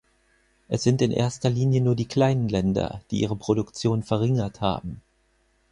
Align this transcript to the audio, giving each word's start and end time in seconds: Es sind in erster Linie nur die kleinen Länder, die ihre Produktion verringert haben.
Es 0.67 0.81
sind 0.81 0.99
in 1.03 1.11
erster 1.11 1.51
Linie 1.51 1.79
nur 1.79 1.95
die 1.95 2.07
kleinen 2.07 2.49
Länder, 2.49 3.03
die 3.11 3.21
ihre 3.21 3.35
Produktion 3.35 4.01
verringert 4.01 4.59
haben. 4.59 5.03